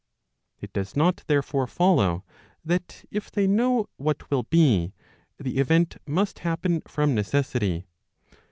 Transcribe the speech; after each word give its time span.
It 0.59 0.73
does* 0.73 0.95
not, 0.95 1.23
therefore, 1.27 1.67
follow 1.67 2.25
that 2.65 3.05
if 3.11 3.29
they 3.29 3.45
know 3.45 3.87
what 3.97 4.31
will 4.31 4.41
be, 4.41 4.93
die 5.39 5.51
event 5.51 5.97
must 6.07 6.39
happen 6.39 6.81
from 6.87 7.13
necessity. 7.13 7.85